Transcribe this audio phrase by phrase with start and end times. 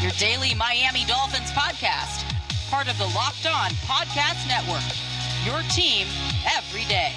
[0.00, 2.24] your daily Miami Dolphins podcast,
[2.70, 4.80] part of the Locked On Podcast Network.
[5.44, 6.06] Your team
[6.56, 7.12] every day.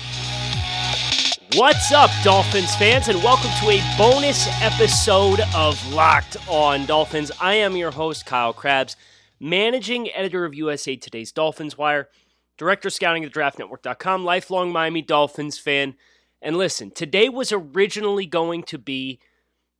[1.55, 7.31] What's up, Dolphins fans, and welcome to a bonus episode of Locked On Dolphins.
[7.39, 8.97] I am your host, Kyle Crabbs,
[9.39, 12.09] managing editor of USA Today's Dolphins Wire,
[12.58, 15.95] director of scouting at draftnetwork.com, lifelong Miami Dolphins fan.
[16.41, 19.22] And listen, today was originally going to be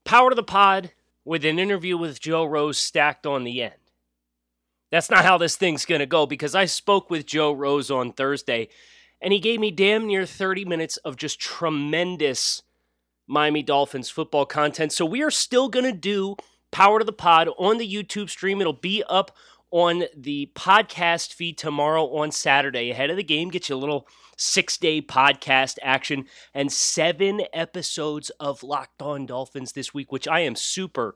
[0.06, 0.92] Power to the Pod
[1.26, 3.74] with an interview with Joe Rose stacked on the end.
[4.92, 8.14] That's not how this thing's going to go because I spoke with Joe Rose on
[8.14, 8.70] Thursday
[9.22, 12.62] and he gave me damn near 30 minutes of just tremendous
[13.26, 14.92] Miami Dolphins football content.
[14.92, 16.36] So we are still going to do
[16.72, 18.60] Power to the Pod on the YouTube stream.
[18.60, 19.36] It'll be up
[19.74, 23.50] on the podcast feed tomorrow on Saturday ahead of the game.
[23.50, 24.08] Get you a little
[24.38, 30.42] six day podcast action and seven episodes of Locked On Dolphins this week, which I
[30.42, 31.16] am super,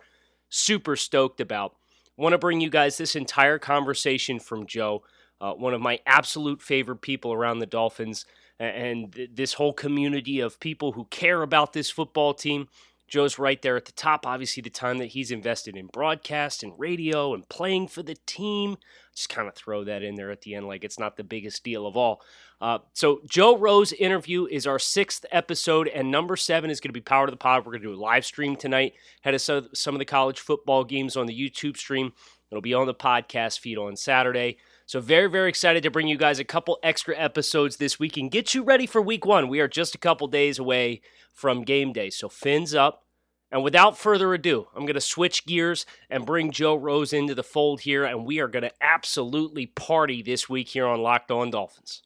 [0.49, 1.75] super stoked about.
[2.17, 5.03] Want to bring you guys this entire conversation from Joe,
[5.39, 8.25] uh, one of my absolute favorite people around the Dolphins,
[8.59, 12.69] and th- this whole community of people who care about this football team.
[13.07, 14.25] Joe's right there at the top.
[14.25, 18.77] Obviously, the time that he's invested in broadcast and radio and playing for the team.
[19.15, 21.63] Just kind of throw that in there at the end, like it's not the biggest
[21.63, 22.21] deal of all.
[22.59, 26.93] Uh, so, Joe Rose interview is our sixth episode, and number seven is going to
[26.93, 27.65] be Power to the Pod.
[27.65, 28.93] We're going to do a live stream tonight.
[29.21, 32.13] Had of some of the college football games on the YouTube stream.
[32.51, 34.57] It'll be on the podcast feed on Saturday.
[34.87, 38.31] So, very, very excited to bring you guys a couple extra episodes this week and
[38.31, 39.49] get you ready for week one.
[39.49, 41.01] We are just a couple days away
[41.33, 42.09] from game day.
[42.09, 43.03] So, fins up.
[43.51, 47.43] And without further ado, I'm going to switch gears and bring Joe Rose into the
[47.43, 51.49] fold here, and we are going to absolutely party this week here on Locked On
[51.51, 52.01] Dolphins.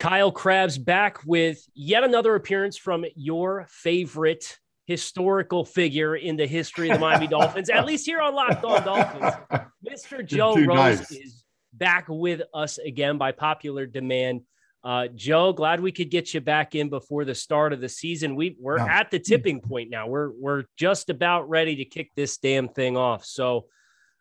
[0.00, 6.90] Kyle Crabbs back with yet another appearance from your favorite historical figure in the history
[6.90, 9.34] of the Miami Dolphins, at least here on Locked On Dolphins.
[9.88, 10.26] Mr.
[10.26, 11.10] Joe Rose nice.
[11.12, 11.39] is
[11.80, 14.42] back with us again by popular demand.
[14.84, 18.36] Uh, Joe, glad we could get you back in before the start of the season.
[18.36, 19.00] We we're yeah.
[19.00, 20.06] at the tipping point now.
[20.06, 23.24] We're we're just about ready to kick this damn thing off.
[23.24, 23.66] So,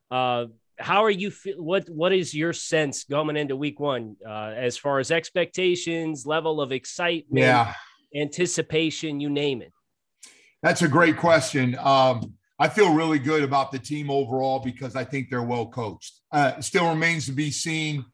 [0.09, 0.45] uh,
[0.77, 1.31] how are you?
[1.57, 6.59] What what is your sense going into week one uh, as far as expectations, level
[6.59, 7.73] of excitement, yeah.
[8.13, 9.71] anticipation, you name it?
[10.61, 11.77] That's a great question.
[11.79, 16.19] Um, I feel really good about the team overall because I think they're well coached.
[16.31, 18.05] Uh, still remains to be seen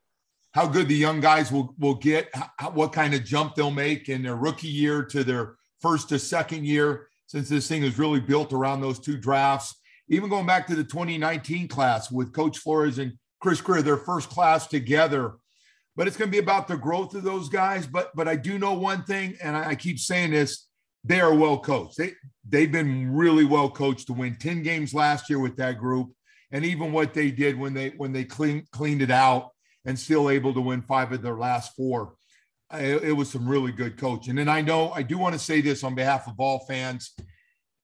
[0.54, 4.08] how good the young guys will will get, how, what kind of jump they'll make
[4.08, 8.22] in their rookie year to their first to second year, since this thing is really
[8.22, 9.76] built around those two drafts.
[10.08, 14.30] Even going back to the 2019 class with Coach Flores and Chris Grier, their first
[14.30, 15.34] class together.
[15.96, 17.88] But it's going to be about the growth of those guys.
[17.88, 20.65] But but I do know one thing, and I keep saying this:
[21.06, 21.98] they are well coached.
[21.98, 22.14] They
[22.48, 26.12] they've been really well coached to win 10 games last year with that group.
[26.52, 29.52] And even what they did when they when they clean, cleaned it out
[29.86, 32.16] and still able to win five of their last four.
[32.74, 34.40] It, it was some really good coaching.
[34.40, 37.14] And I know I do want to say this on behalf of all fans.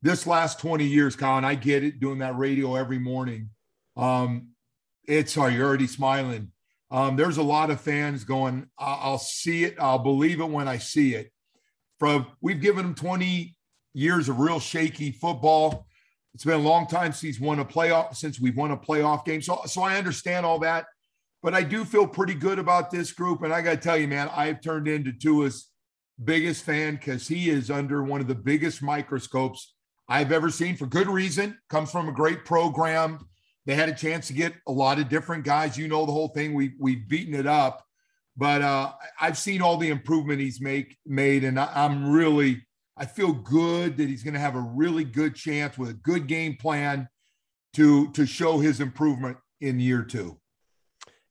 [0.01, 3.51] This last 20 years, Colin, I get it doing that radio every morning.
[3.95, 4.47] Um,
[5.07, 6.51] it's sorry, you're already smiling.
[6.89, 10.79] Um, there's a lot of fans going, I'll see it, I'll believe it when I
[10.79, 11.31] see it
[12.01, 13.55] from we've given him 20
[13.93, 15.85] years of real shaky football.
[16.33, 19.23] It's been a long time since he's won a playoff since we've won a playoff
[19.23, 19.39] game.
[19.39, 20.87] So so I understand all that,
[21.43, 23.43] but I do feel pretty good about this group.
[23.43, 25.67] And I got to tell you, man, I've turned into Tua's
[26.23, 29.75] biggest fan because he is under one of the biggest microscopes
[30.09, 31.55] I've ever seen for good reason.
[31.69, 33.27] Comes from a great program.
[33.67, 35.77] They had a chance to get a lot of different guys.
[35.77, 36.55] You know the whole thing.
[36.55, 37.85] We we've beaten it up.
[38.41, 42.65] But uh, I've seen all the improvement he's make made, and I, I'm really
[42.97, 46.25] I feel good that he's going to have a really good chance with a good
[46.25, 47.07] game plan
[47.75, 50.39] to to show his improvement in year two.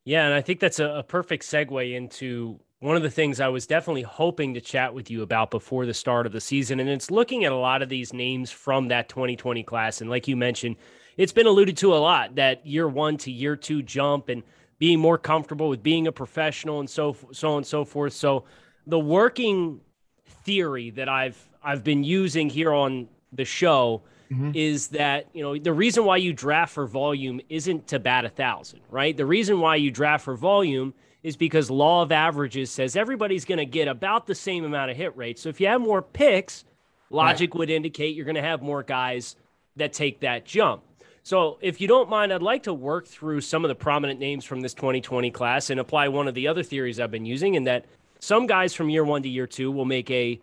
[0.04, 3.48] Yeah, and I think that's a, a, perfect segue into one of the things I
[3.48, 6.88] was definitely hoping to chat with you about before the start of the season, and
[6.88, 10.36] it's looking at a lot of these names from that 2020 class, and like you
[10.36, 10.76] mentioned,
[11.16, 14.44] it's been alluded to a lot that year one to year two jump and
[14.80, 18.14] being more comfortable with being a professional and so so on and so forth.
[18.14, 18.44] So
[18.86, 19.80] the working
[20.26, 24.50] theory that I've I've been using here on the show mm-hmm.
[24.54, 28.30] is that you know the reason why you draft for volume isn't to bat a
[28.30, 29.16] thousand, right?
[29.16, 33.58] The reason why you draft for volume is because law of averages says everybody's going
[33.58, 35.38] to get about the same amount of hit rate.
[35.38, 36.64] So if you have more picks,
[37.10, 37.58] logic right.
[37.58, 39.36] would indicate you're going to have more guys
[39.76, 40.82] that take that jump.
[41.22, 44.44] So, if you don't mind, I'd like to work through some of the prominent names
[44.44, 47.64] from this 2020 class and apply one of the other theories I've been using in
[47.64, 47.84] that
[48.20, 50.40] some guys from year one to year two will make a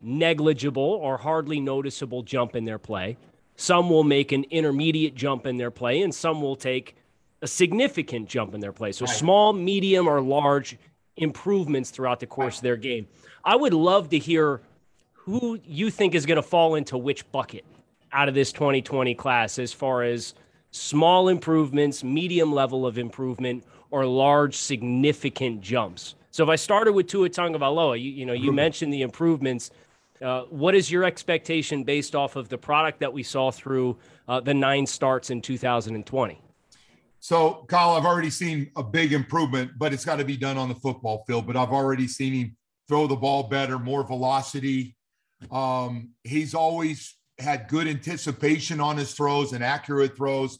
[0.00, 3.16] negligible or hardly noticeable jump in their play.
[3.56, 6.96] Some will make an intermediate jump in their play, and some will take
[7.42, 8.92] a significant jump in their play.
[8.92, 9.14] So, right.
[9.14, 10.78] small, medium, or large
[11.16, 13.08] improvements throughout the course of their game.
[13.44, 14.60] I would love to hear
[15.12, 17.64] who you think is going to fall into which bucket
[18.12, 20.34] out of this 2020 class as far as
[20.70, 26.14] small improvements, medium level of improvement, or large significant jumps.
[26.30, 29.70] So if I started with Tua Tagovailoa, you, you know, you mentioned the improvements.
[30.20, 33.96] Uh, what is your expectation based off of the product that we saw through
[34.28, 36.40] uh, the nine starts in 2020?
[37.18, 40.68] So, Kyle, I've already seen a big improvement, but it's got to be done on
[40.68, 41.46] the football field.
[41.46, 42.56] But I've already seen him
[42.88, 44.96] throw the ball better, more velocity.
[45.50, 50.58] Um, he's always had good anticipation on his throws and accurate throws.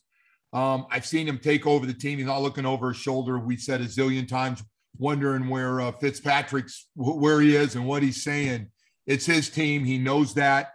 [0.52, 2.18] Um, I've seen him take over the team.
[2.18, 3.38] He's not looking over his shoulder.
[3.38, 4.62] We said a zillion times,
[4.98, 8.68] wondering where uh, Fitzpatrick's where he is and what he's saying.
[9.06, 9.84] It's his team.
[9.84, 10.72] He knows that,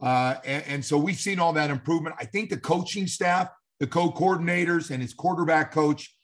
[0.00, 2.16] uh, and, and so we've seen all that improvement.
[2.18, 3.50] I think the coaching staff,
[3.80, 6.14] the co-coordinators, and his quarterback coach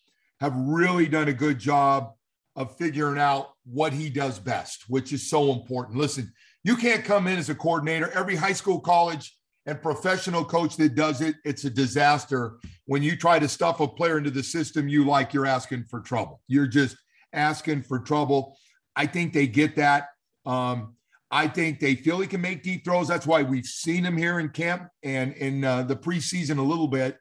[0.40, 2.12] have really done a good job
[2.56, 5.98] of figuring out what he does best, which is so important.
[5.98, 6.32] Listen,
[6.64, 8.10] you can't come in as a coordinator.
[8.12, 12.58] Every high school, college, and professional coach that does it, it's a disaster.
[12.86, 16.00] When you try to stuff a player into the system you like, you're asking for
[16.00, 16.40] trouble.
[16.48, 16.96] You're just
[17.32, 18.56] asking for trouble.
[18.96, 20.08] I think they get that.
[20.46, 20.96] Um,
[21.30, 23.08] I think they feel he can make deep throws.
[23.08, 26.88] That's why we've seen him here in camp and in uh, the preseason a little
[26.88, 27.18] bit.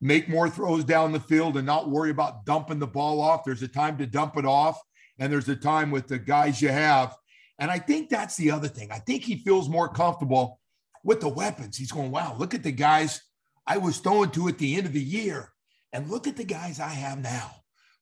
[0.00, 3.44] Make more throws down the field and not worry about dumping the ball off.
[3.44, 4.78] There's a time to dump it off,
[5.18, 7.16] and there's a time with the guys you have
[7.58, 8.90] and I think that's the other thing.
[8.90, 10.60] I think he feels more comfortable
[11.04, 11.76] with the weapons.
[11.76, 13.20] He's going, wow, look at the guys
[13.66, 15.52] I was throwing to at the end of the year.
[15.92, 17.50] And look at the guys I have now.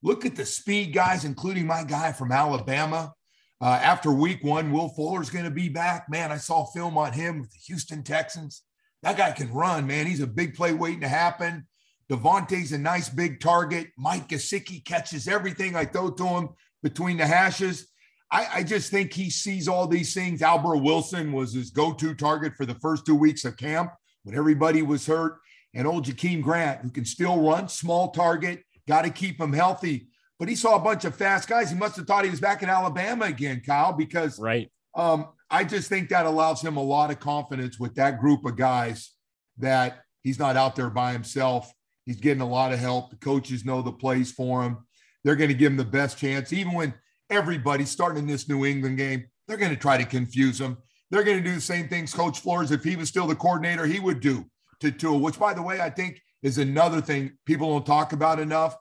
[0.02, 3.12] Look at the speed guys, including my guy from Alabama.
[3.60, 6.10] Uh, after week one, Will Fuller's going to be back.
[6.10, 8.62] Man, I saw film on him with the Houston Texans.
[9.02, 10.06] That guy can run, man.
[10.06, 11.66] He's a big play waiting to happen.
[12.10, 13.88] DeVante's a nice big target.
[13.96, 16.48] Mike Gesicki catches everything I throw to him
[16.82, 17.86] between the hashes.
[18.34, 20.42] I, I, just think he sees all these things.
[20.42, 23.92] Albert Wilson was his go-to target for the first two weeks of camp
[24.24, 25.38] when everybody was hurt.
[25.72, 30.08] And old Jakeem Grant, who can still run, small target, got to keep him healthy.
[30.40, 31.70] But he saw a bunch of fast guys.
[31.70, 34.68] He must have thought he was back in Alabama again, Kyle, because right.
[34.96, 38.56] Um, I just think that allows him a lot of confidence with that group of
[38.56, 39.12] guys
[39.58, 41.72] that he's not out there by himself.
[42.04, 43.10] He's getting a lot of help.
[43.10, 44.78] The coaches know the plays for him.
[45.22, 46.94] They're going to give him the best chance, even when
[47.30, 50.78] everybody starting in this New England game, they're going to try to confuse them.
[51.10, 53.86] They're going to do the same things Coach Flores, if he was still the coordinator,
[53.86, 54.46] he would do
[54.80, 58.38] to Tua, which, by the way, I think is another thing people don't talk about
[58.38, 58.76] enough.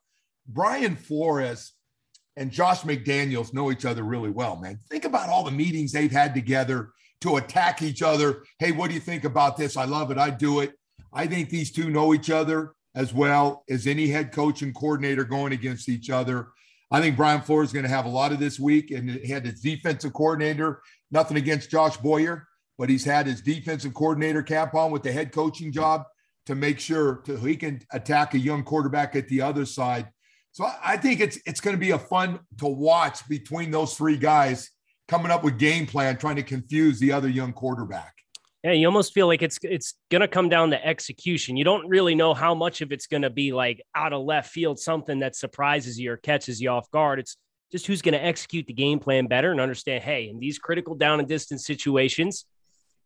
[0.48, 1.74] Brian Flores
[2.36, 4.80] and Josh McDaniels know each other really well, man.
[4.90, 6.92] Think about all the meetings they've had together
[7.22, 8.44] to attack each other.
[8.60, 9.78] Hey, what do you think about this?
[9.78, 10.18] I love it.
[10.18, 10.74] I do it.
[11.13, 15.23] I think these two know each other as well as any head coach and coordinator
[15.23, 16.50] going against each other.
[16.94, 19.28] I think Brian Flores is going to have a lot of this week, and he
[19.28, 20.83] had his defensive coordinator.
[21.09, 22.47] Nothing against Josh Boyer,
[22.78, 26.04] but he's had his defensive coordinator cap on with the head coaching job
[26.45, 30.07] to make sure to, he can attack a young quarterback at the other side.
[30.52, 34.18] So I think it's it's going to be a fun to watch between those three
[34.18, 34.69] guys
[35.07, 38.14] coming up with game plan, trying to confuse the other young quarterback.
[38.63, 41.57] Yeah, you almost feel like it's it's gonna come down to execution.
[41.57, 44.79] You don't really know how much of it's gonna be like out of left field,
[44.79, 47.19] something that surprises you or catches you off guard.
[47.19, 47.35] It's
[47.73, 51.19] just who's gonna execute the game plan better and understand, hey, in these critical down
[51.19, 52.45] and distance situations,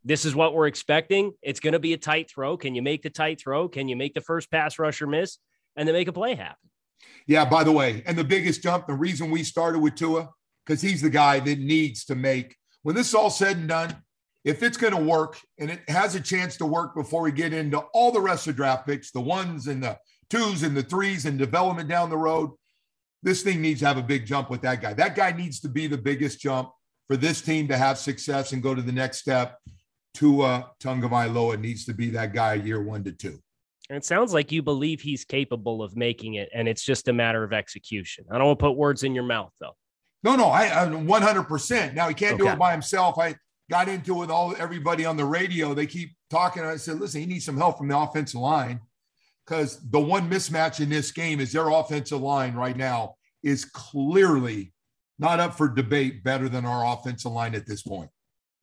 [0.05, 1.31] this is what we're expecting.
[1.41, 2.55] It's gonna be a tight throw.
[2.55, 3.67] Can you make the tight throw?
[3.67, 5.39] Can you make the first pass rusher miss
[5.75, 6.69] and then make a play happen?
[7.25, 10.29] Yeah, by the way, and the biggest jump, the reason we started with Tua,
[10.65, 13.95] because he's the guy that needs to make when this is all said and done
[14.48, 17.51] if it's going to work and it has a chance to work before we get
[17.51, 19.98] into all the rest of draft picks, the ones and the
[20.30, 22.51] twos and the threes and development down the road,
[23.24, 24.94] this thing needs to have a big jump with that guy.
[24.94, 26.70] That guy needs to be the biggest jump
[27.10, 29.58] for this team to have success and go to the next step.
[30.13, 33.38] Tua Tagovailoa needs to be that guy year one to two.
[33.89, 37.13] And it sounds like you believe he's capable of making it, and it's just a
[37.13, 38.24] matter of execution.
[38.32, 39.75] I don't want to put words in your mouth, though.
[40.24, 41.94] No, no, I, I 100%.
[41.94, 42.44] Now he can't okay.
[42.44, 43.18] do it by himself.
[43.18, 43.36] I
[43.69, 45.74] got into it with all everybody on the radio.
[45.74, 46.63] They keep talking.
[46.63, 48.79] I said, listen, he needs some help from the offensive line
[49.45, 54.74] because the one mismatch in this game is their offensive line right now is clearly
[55.19, 58.09] not up for debate better than our offensive line at this point.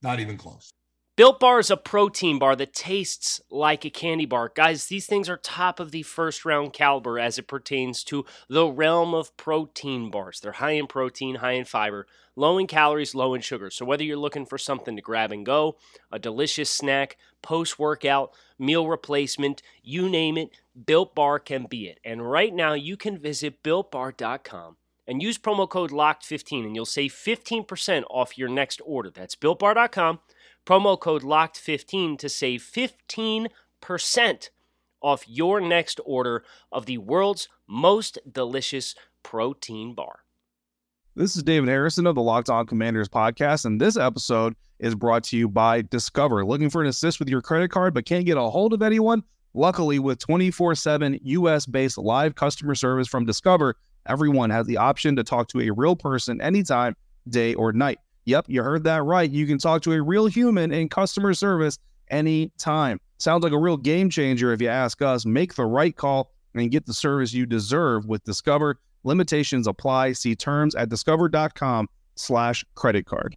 [0.03, 0.73] Not even close.
[1.17, 4.51] Built Bar is a protein bar that tastes like a candy bar.
[4.53, 8.67] Guys, these things are top of the first round caliber as it pertains to the
[8.67, 10.41] realm of protein bars.
[10.41, 13.71] They're high in protein, high in fiber, low in calories, low in sugar.
[13.71, 15.77] So, whether you're looking for something to grab and go,
[16.11, 20.51] a delicious snack, post workout, meal replacement, you name it,
[20.85, 22.01] Built Bar can be it.
[22.05, 27.13] And right now, you can visit builtbar.com and use promo code LOCKED15 and you'll save
[27.13, 29.11] 15% off your next order.
[29.11, 30.19] That's builtbar.com
[30.67, 33.49] Promo code LOCKED15 to save 15%
[35.03, 36.43] off your next order
[36.73, 40.21] of the world's most delicious protein bar.
[41.15, 45.23] This is David Harrison of the Locked On Commanders podcast, and this episode is brought
[45.25, 46.47] to you by Discover.
[46.47, 49.23] Looking for an assist with your credit card but can't get a hold of anyone?
[49.53, 55.15] Luckily, with 24 7 US based live customer service from Discover, everyone has the option
[55.17, 56.97] to talk to a real person anytime,
[57.29, 57.99] day or night.
[58.27, 59.31] Yep, you heard that right.
[59.31, 61.79] You can talk to a real human in customer service
[62.09, 63.01] anytime.
[63.19, 65.27] Sounds like a real game changer if you ask us.
[65.27, 68.81] Make the right call and get the service you deserve with Discover.
[69.05, 70.13] Limitations apply.
[70.13, 73.37] See terms at discover.com slash credit card.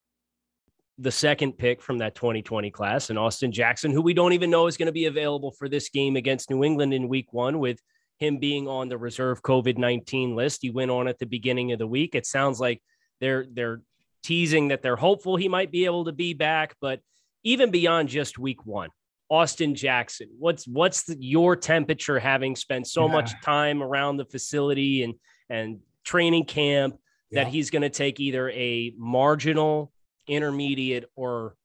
[0.99, 4.65] The second pick from that 2020 class and Austin Jackson, who we don't even know
[4.65, 7.79] is going to be available for this game against New England in week one with
[8.17, 10.63] him being on the reserve COVID-19 list.
[10.63, 12.15] He went on at the beginning of the week.
[12.15, 12.81] It sounds like
[13.19, 13.81] they're they're
[14.27, 16.75] teasing that they're hopeful he might be able to be back.
[16.81, 16.99] But
[17.43, 18.89] even beyond just week one,
[19.29, 23.13] Austin Jackson, what's what's the, your temperature having spent so yeah.
[23.13, 25.13] much time around the facility and
[25.49, 26.97] and training camp
[27.31, 27.43] yeah.
[27.43, 29.91] that he's going to take either a marginal,
[30.27, 31.55] intermediate, or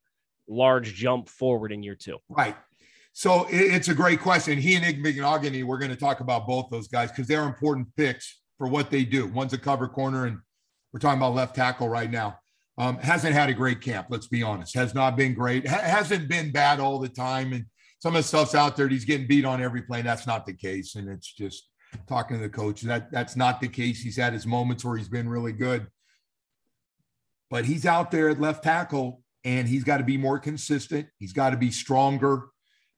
[0.48, 2.18] large jump forward in year two?
[2.28, 2.56] Right.
[3.12, 4.56] So it's a great question.
[4.58, 8.40] He and Igbinoghene, we're going to talk about both those guys because they're important picks
[8.56, 9.26] for what they do.
[9.26, 10.38] One's a cover corner, and
[10.92, 12.38] we're talking about left tackle right now.
[12.78, 14.06] Um, hasn't had a great camp.
[14.10, 14.74] Let's be honest.
[14.74, 15.68] Has not been great.
[15.68, 17.52] Ha- hasn't been bad all the time.
[17.52, 17.66] And
[17.98, 18.88] some of the stuff's out there.
[18.88, 20.02] He's getting beat on every play.
[20.02, 20.94] That's not the case.
[20.94, 21.68] And it's just
[22.08, 22.80] talking to the coach.
[22.82, 24.00] That that's not the case.
[24.00, 25.86] He's had his moments where he's been really good.
[27.50, 31.08] But he's out there at left tackle and he's got to be more consistent.
[31.18, 32.48] He's got to be stronger.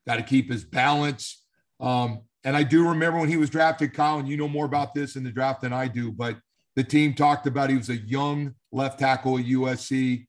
[0.06, 1.42] Got to keep his balance.
[1.80, 5.16] Um, and I do remember when he was drafted, and you know more about this
[5.16, 6.36] in the draft than I do, but
[6.76, 10.26] the team talked about he was a young left tackle at USC,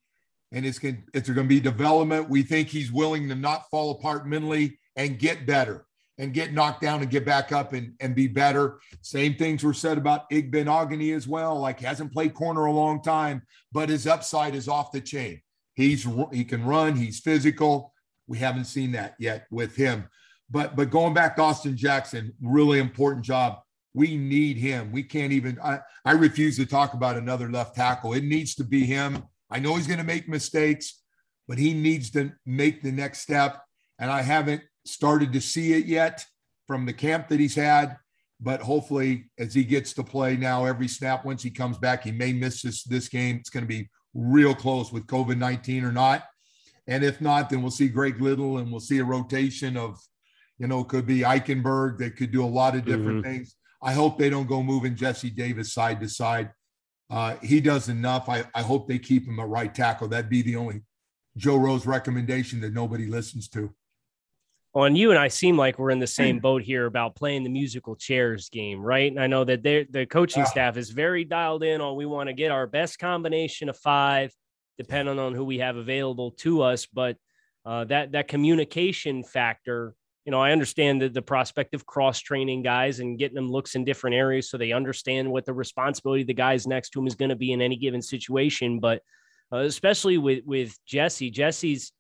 [0.52, 2.30] and it's going it's going to be development.
[2.30, 5.86] We think he's willing to not fall apart mentally and get better
[6.18, 8.80] and get knocked down and get back up and, and be better.
[9.02, 11.60] Same things were said about Igbinoghene as well.
[11.60, 15.42] Like hasn't played corner a long time, but his upside is off the chain.
[15.74, 16.96] He's he can run.
[16.96, 17.94] He's physical.
[18.28, 20.08] We haven't seen that yet with him.
[20.50, 23.60] But but going back to Austin Jackson, really important job.
[23.96, 24.92] We need him.
[24.92, 28.14] We can't even, I, I refuse to talk about another left tackle.
[28.14, 29.24] It needs to be him.
[29.50, 31.02] I know he's going to make mistakes,
[31.48, 33.64] but he needs to make the next step.
[33.98, 36.26] And I haven't started to see it yet
[36.68, 37.98] from the camp that he's had.
[38.42, 42.12] But hopefully, as he gets to play now every snap, once he comes back, he
[42.12, 43.38] may miss this, this game.
[43.38, 46.26] It's going to be real close with COVID 19 or not.
[46.88, 49.98] And if not, then we'll see Greg Little and we'll see a rotation of,
[50.60, 51.98] you know, could be Eichenberg.
[51.98, 53.36] They could do a lot of different mm-hmm.
[53.36, 53.56] things.
[53.86, 56.52] I hope they don't go moving Jesse Davis side to side.
[57.10, 58.28] Uh, he does enough.
[58.28, 60.08] I, I hope they keep him at right tackle.
[60.08, 60.82] That'd be the only
[61.38, 63.72] Joe Rose recommendation that nobody listens to.
[64.74, 67.44] Well, and you and I seem like we're in the same boat here about playing
[67.44, 69.10] the musical chairs game, right?
[69.10, 72.34] And I know that the coaching staff is very dialed in on we want to
[72.34, 74.34] get our best combination of five,
[74.78, 76.88] depending on who we have available to us.
[76.88, 77.16] But
[77.66, 82.64] uh, that that communication factor you know, I understand the, the prospect of cross training
[82.64, 86.34] guys and getting them looks in different areas so they understand what the responsibility the
[86.34, 88.80] guys next to him is going to be in any given situation.
[88.80, 89.02] But
[89.54, 91.92] uh, especially with with Jesse, Jesse's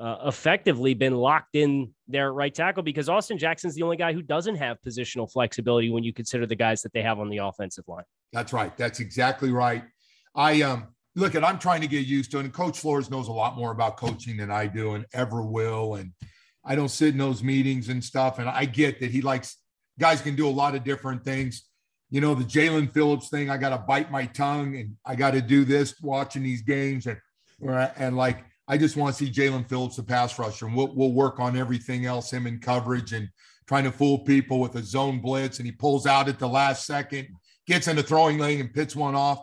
[0.00, 4.12] uh, effectively been locked in there at right tackle because Austin Jackson's the only guy
[4.12, 7.38] who doesn't have positional flexibility when you consider the guys that they have on the
[7.38, 8.04] offensive line.
[8.32, 8.76] That's right.
[8.76, 9.84] That's exactly right.
[10.34, 12.38] I um look at I'm trying to get used to.
[12.38, 15.94] And Coach Flores knows a lot more about coaching than I do and ever will.
[15.96, 16.12] And
[16.70, 18.38] I don't sit in those meetings and stuff.
[18.38, 19.56] And I get that he likes
[19.98, 21.64] guys can do a lot of different things.
[22.10, 25.32] You know, the Jaelan Phillips thing, I got to bite my tongue and I got
[25.32, 27.08] to do this watching these games.
[27.08, 27.18] And,
[27.96, 31.10] and like, I just want to see Jaelan Phillips, the pass rusher, and we'll, we'll
[31.10, 33.28] work on everything else, him in coverage and
[33.66, 35.58] trying to fool people with a zone blitz.
[35.58, 37.30] And he pulls out at the last second,
[37.66, 39.42] gets in the throwing lane and pits one off.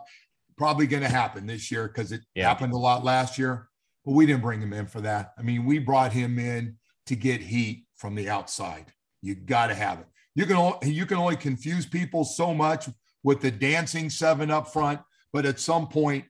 [0.56, 2.48] Probably going to happen this year because it yeah.
[2.48, 3.68] happened a lot last year,
[4.06, 5.34] but we didn't bring him in for that.
[5.38, 6.77] I mean, we brought him in
[7.08, 8.86] to get heat from the outside.
[9.20, 10.06] You got to have it.
[10.34, 12.88] You can you can only confuse people so much
[13.22, 15.00] with the dancing seven up front,
[15.32, 16.24] but at some point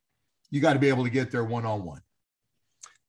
[0.51, 2.01] you got to be able to get there one on one.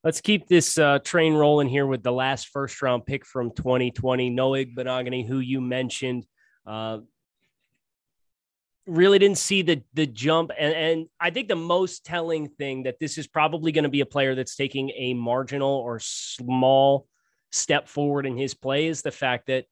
[0.03, 4.29] Let's keep this uh, train rolling here with the last first round pick from 2020,
[4.29, 6.25] Noah Igbinoghene, who you mentioned.
[6.65, 6.99] Uh,
[8.87, 12.99] really didn't see the the jump, and, and I think the most telling thing that
[12.99, 17.08] this is probably going to be a player that's taking a marginal or small
[17.51, 19.65] step forward in his play is the fact that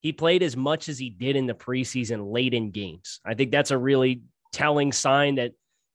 [0.00, 3.20] he played as much as he did in the preseason late in games.
[3.24, 4.22] I think that's a really
[4.52, 5.52] telling sign that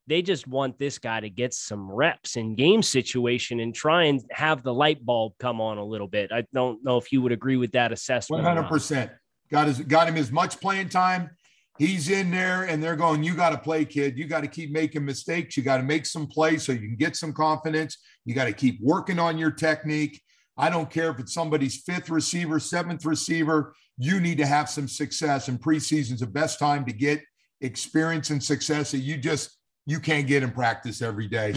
[0.07, 4.21] they just want this guy to get some reps in game situation and try and
[4.31, 6.31] have the light bulb come on a little bit.
[6.31, 8.43] I don't know if you would agree with that assessment.
[8.43, 9.11] 100%.
[9.51, 11.29] Got his got him as much playing time.
[11.77, 14.17] He's in there and they're going, you got to play, kid.
[14.17, 15.55] You got to keep making mistakes.
[15.55, 17.97] You got to make some plays so you can get some confidence.
[18.25, 20.21] You got to keep working on your technique.
[20.57, 23.73] I don't care if it's somebody's fifth receiver, seventh receiver.
[23.97, 27.21] You need to have some success, and preseason's the best time to get
[27.61, 31.53] experience and success that you just you can't get in practice every day.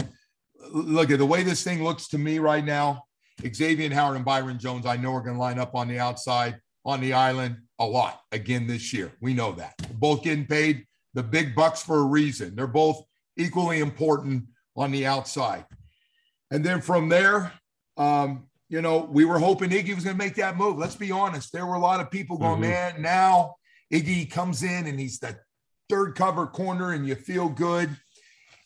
[0.71, 3.03] Look at the way this thing looks to me right now.
[3.53, 6.59] Xavier Howard and Byron Jones, I know are going to line up on the outside
[6.85, 9.11] on the island a lot again this year.
[9.21, 9.75] We know that.
[9.99, 12.55] Both getting paid the big bucks for a reason.
[12.55, 13.03] They're both
[13.37, 15.65] equally important on the outside.
[16.51, 17.51] And then from there,
[17.97, 20.77] um, you know, we were hoping Iggy was going to make that move.
[20.77, 21.51] Let's be honest.
[21.51, 22.71] There were a lot of people going, mm-hmm.
[22.71, 23.55] man, now
[23.93, 25.35] Iggy comes in and he's the
[25.89, 27.89] third cover corner and you feel good.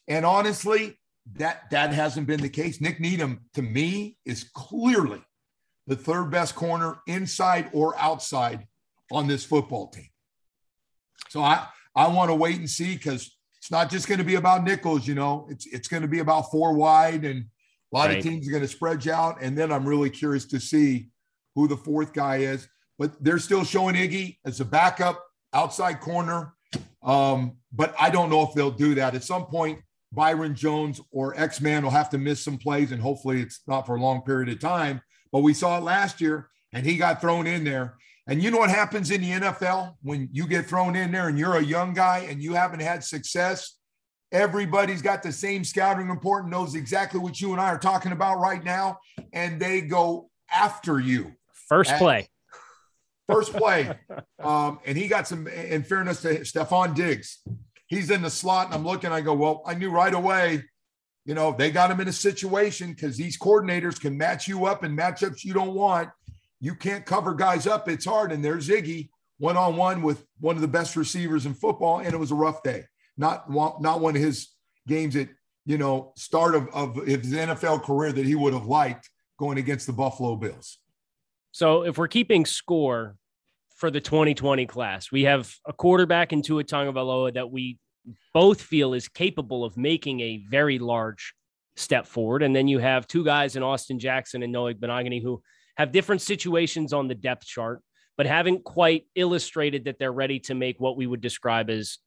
[0.07, 0.99] And honestly,
[1.37, 2.79] that that hasn't been the case.
[2.79, 5.23] Nick Needham, to me, is clearly
[5.87, 8.67] the third best corner inside or outside
[9.11, 10.09] on this football team.
[11.29, 14.35] So I I want to wait and see because it's not just going to be
[14.35, 15.47] about nickels, you know.
[15.49, 17.45] It's it's going to be about four wide, and
[17.93, 18.17] a lot right.
[18.17, 19.41] of teams are going to spread you out.
[19.41, 21.09] And then I'm really curious to see
[21.55, 22.67] who the fourth guy is.
[22.97, 25.23] But they're still showing Iggy as a backup
[25.53, 26.53] outside corner.
[27.03, 29.15] Um, but I don't know if they'll do that.
[29.15, 29.79] At some point,
[30.11, 33.85] Byron Jones or X Man will have to miss some plays, and hopefully it's not
[33.85, 35.01] for a long period of time.
[35.31, 37.95] But we saw it last year, and he got thrown in there.
[38.27, 41.37] And you know what happens in the NFL when you get thrown in there and
[41.37, 43.77] you're a young guy and you haven't had success?
[44.35, 48.11] Everybody's got the same scouting report and knows exactly what you and I are talking
[48.11, 48.99] about right now.
[49.31, 51.31] And they go after you.
[51.53, 52.27] First play.
[53.29, 53.97] First play.
[54.43, 57.39] um, and he got some, in fairness to Stefon Diggs,
[57.87, 59.09] he's in the slot, and I'm looking.
[59.09, 60.65] I go, well, I knew right away.
[61.23, 64.83] You know, they got him in a situation because these coordinators can match you up
[64.83, 66.09] and matchups you don't want.
[66.59, 67.87] You can't cover guys up.
[67.87, 68.33] It's hard.
[68.33, 72.13] And there's Ziggy one on one with one of the best receivers in football, and
[72.13, 72.83] it was a rough day.
[73.17, 74.49] Not not one of his
[74.87, 75.29] games at
[75.65, 79.87] you know start of, of his NFL career that he would have liked going against
[79.87, 80.79] the Buffalo Bills.
[81.51, 83.15] So if we're keeping score,
[83.75, 85.11] for the 2020 class.
[85.11, 87.77] We have a quarterback in Tua Tagovailoa that we
[88.33, 91.33] both feel is capable of making a very large
[91.75, 92.41] step forward.
[92.41, 95.41] And then you have two guys in Austin Jackson and Noah Igbinoghene who
[95.75, 97.81] have different situations on the depth chart,
[98.15, 101.97] but haven't quite illustrated that they're ready to make what we would describe as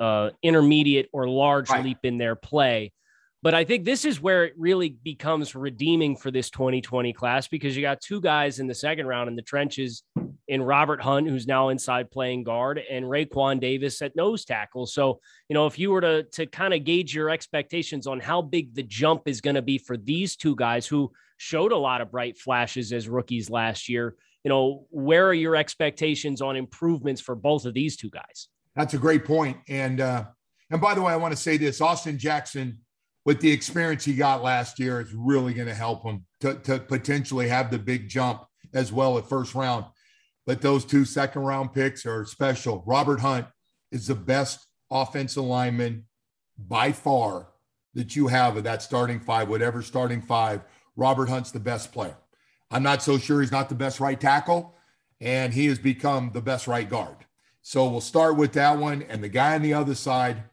[0.00, 1.84] uh, intermediate or large right.
[1.84, 2.92] leap in their play.
[3.40, 7.76] But I think this is where it really becomes redeeming for this 2020 class because
[7.76, 10.02] you got two guys in the second round in the trenches
[10.48, 14.86] in Robert Hunt, who's now inside playing guard, and Raekwon Davis at nose tackle.
[14.86, 18.42] So, you know, if you were to to kind of gauge your expectations on how
[18.42, 22.00] big the jump is going to be for these two guys who showed a lot
[22.00, 27.20] of bright flashes as rookies last year, you know, where are your expectations on improvements
[27.20, 28.48] for both of these two guys?
[28.76, 29.56] That's a great point.
[29.68, 30.24] And uh,
[30.70, 32.78] and by the way, I want to say this: Austin Jackson,
[33.24, 36.78] with the experience he got last year, is really going to help him to, to
[36.78, 39.84] potentially have the big jump as well at first round
[40.48, 42.82] but those two second round picks are special.
[42.86, 43.46] Robert Hunt
[43.92, 46.06] is the best offensive lineman
[46.56, 47.48] by far
[47.92, 50.62] that you have of that starting five, whatever starting five.
[50.96, 52.16] Robert Hunt's the best player.
[52.70, 54.74] I'm not so sure he's not the best right tackle,
[55.20, 57.26] and he has become the best right guard.
[57.62, 59.02] So we'll start with that one.
[59.02, 60.44] And the guy on the other side,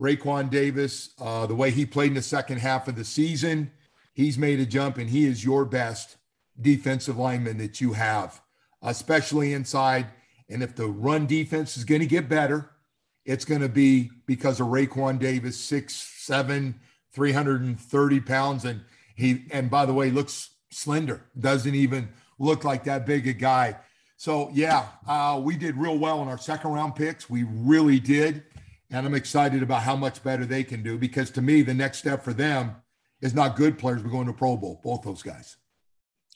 [0.00, 3.70] Raekwon Davis, uh, the way he played in the second half of the season,
[4.14, 6.16] he's made a jump, and he is your best
[6.60, 8.40] defensive lineman that you have
[8.82, 10.06] especially inside.
[10.48, 12.70] And if the run defense is going to get better,
[13.24, 16.80] it's going to be because of Raekwon Davis, six, seven,
[17.12, 18.64] 330 pounds.
[18.64, 18.82] And
[19.14, 22.08] he, and by the way, looks slender, doesn't even
[22.38, 23.76] look like that big a guy.
[24.18, 27.30] So, yeah, uh, we did real well in our second round picks.
[27.30, 28.42] We really did.
[28.90, 31.98] And I'm excited about how much better they can do because to me, the next
[31.98, 32.74] step for them
[33.22, 35.56] is not good players, but going to Pro Bowl, both those guys.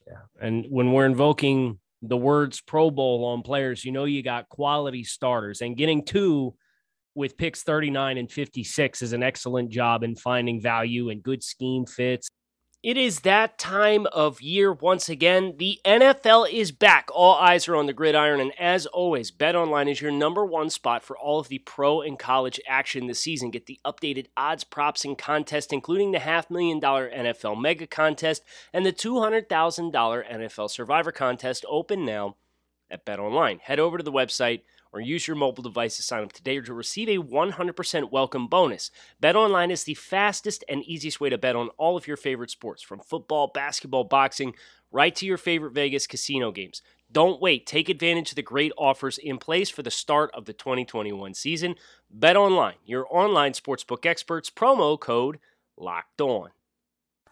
[0.06, 0.18] Yeah.
[0.40, 5.02] And when we're invoking the words Pro Bowl on players, you know you got quality
[5.02, 6.54] starters, and getting two
[7.16, 11.84] with picks 39 and 56 is an excellent job in finding value and good scheme
[11.84, 12.28] fits.
[12.82, 15.54] It is that time of year once again.
[15.56, 17.08] The NFL is back.
[17.14, 18.40] All eyes are on the gridiron.
[18.40, 22.18] And as always, BetOnline is your number one spot for all of the pro and
[22.18, 23.52] college action this season.
[23.52, 28.42] Get the updated odds, props, and contest, including the half million dollar NFL mega contest
[28.72, 32.34] and the $200,000 NFL survivor contest open now
[32.90, 33.60] at BetOnline.
[33.60, 36.74] Head over to the website or use your mobile device to sign up today to
[36.74, 38.90] receive a 100% welcome bonus.
[39.22, 42.82] BetOnline is the fastest and easiest way to bet on all of your favorite sports,
[42.82, 44.54] from football, basketball, boxing,
[44.90, 46.82] right to your favorite Vegas casino games.
[47.10, 47.66] Don't wait.
[47.66, 51.74] Take advantage of the great offers in place for the start of the 2021 season.
[52.16, 55.38] BetOnline, your online sportsbook experts, promo code
[55.76, 56.50] LOCKED ON.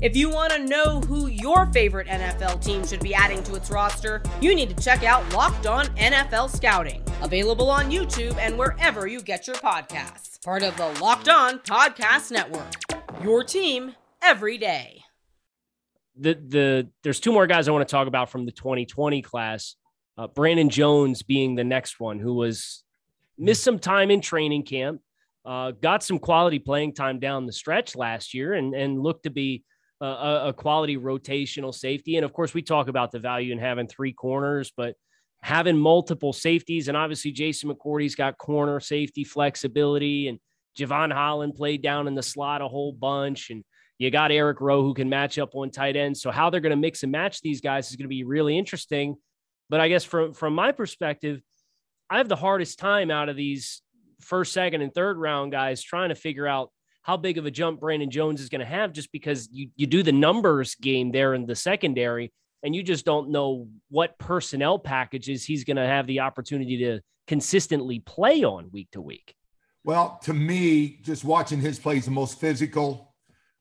[0.00, 3.68] If you want to know who your favorite NFL team should be adding to its
[3.68, 9.08] roster, you need to check out Locked On NFL Scouting, available on YouTube and wherever
[9.08, 10.40] you get your podcasts.
[10.44, 12.72] Part of the Locked On Podcast Network.
[13.24, 15.02] Your team every day.
[16.16, 19.74] The the there's two more guys I want to talk about from the 2020 class.
[20.16, 22.84] Uh, Brandon Jones being the next one, who was
[23.36, 25.00] missed some time in training camp,
[25.44, 29.30] uh, got some quality playing time down the stretch last year, and and looked to
[29.30, 29.64] be
[30.00, 32.16] a, quality rotational safety.
[32.16, 34.94] And of course, we talk about the value in having three corners, but
[35.42, 40.38] having multiple safeties, and obviously Jason McCourty's got corner safety flexibility, and
[40.78, 43.64] Javon Holland played down in the slot a whole bunch, and
[43.98, 46.16] you got Eric Rowe who can match up on tight end.
[46.16, 48.56] So how they're going to mix and match these guys is going to be really
[48.56, 49.16] interesting.
[49.68, 51.42] But I guess from from my perspective,
[52.08, 53.82] I have the hardest time out of these
[54.20, 56.70] first, second, and third round guys trying to figure out
[57.08, 59.86] how big of a jump Brandon Jones is going to have just because you, you
[59.86, 62.30] do the numbers game there in the secondary
[62.62, 67.00] and you just don't know what personnel packages he's going to have the opportunity to
[67.26, 69.34] consistently play on week to week.
[69.84, 73.14] Well, to me, just watching his plays, the most physical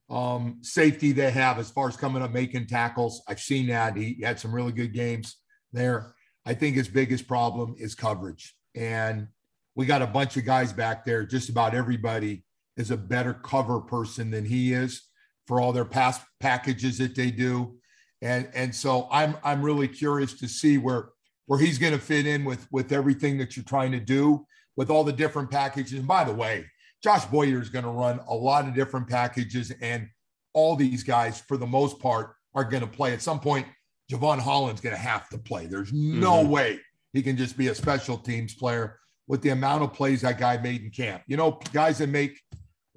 [0.09, 3.21] um, safety they have as far as coming up making tackles.
[3.29, 3.95] I've seen that.
[3.95, 5.37] He had some really good games
[5.71, 6.15] there.
[6.45, 8.57] I think his biggest problem is coverage.
[8.75, 9.29] And
[9.73, 12.43] we got a bunch of guys back there, just about everybody
[12.77, 15.01] is a better cover person than he is
[15.47, 17.77] for all their past packages that they do.
[18.21, 21.09] And and so I'm I'm really curious to see where
[21.45, 24.89] where he's going to fit in with with everything that you're trying to do with
[24.89, 25.93] all the different packages.
[25.99, 26.65] And by the way,
[27.03, 30.07] Josh Boyer is going to run a lot of different packages, and
[30.53, 33.13] all these guys, for the most part, are going to play.
[33.13, 33.67] At some point,
[34.11, 35.67] Jevon Holland's going to have to play.
[35.67, 36.49] There's no mm-hmm.
[36.49, 36.79] way
[37.13, 40.57] he can just be a special teams player with the amount of plays that guy
[40.57, 41.23] made in camp.
[41.27, 42.41] You know, guys that make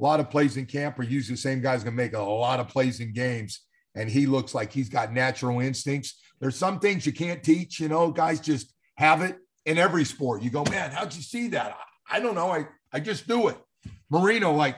[0.01, 2.21] a lot of plays in camp are usually the same guy's going to make a
[2.21, 3.61] lot of plays in games.
[3.95, 6.21] And he looks like he's got natural instincts.
[6.41, 9.37] There's some things you can't teach, you know, guys just have it
[9.67, 10.43] in every sport.
[10.43, 11.77] You go, man, how'd you see that?
[12.09, 12.51] I, I don't know.
[12.51, 13.57] I, I just do it.
[14.09, 14.77] Marino, like,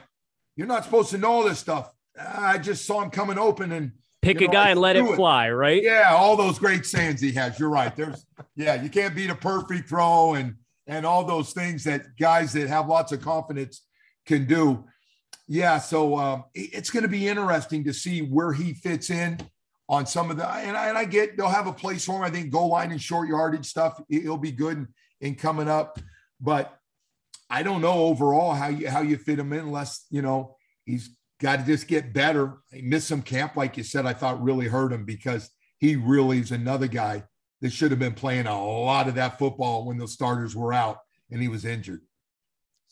[0.56, 1.92] you're not supposed to know all this stuff.
[2.18, 5.04] I just saw him coming open and pick you know, a guy and let it,
[5.04, 5.82] it fly, right?
[5.82, 7.58] Yeah, all those great sayings he has.
[7.58, 7.94] You're right.
[7.94, 10.56] There's yeah, you can't beat a perfect throw and
[10.87, 13.82] and all those things that guys that have lots of confidence
[14.26, 14.85] can do
[15.48, 19.38] yeah, so um, it's going to be interesting to see where he fits in
[19.88, 20.48] on some of the.
[20.48, 22.22] And I, and I, get they'll have a place for him.
[22.22, 24.00] I think goal line and short yardage stuff.
[24.09, 24.88] it'll be good in,
[25.20, 25.98] in coming up,
[26.40, 26.78] but
[27.50, 31.11] I don't know overall how you how you fit him in unless you know he's
[31.40, 32.59] got to just get better.
[32.72, 34.07] He missed some camp, like you said.
[34.07, 37.24] I thought really hurt him because he really is another guy
[37.61, 40.98] that should have been playing a lot of that football when the starters were out
[41.31, 42.00] and he was injured.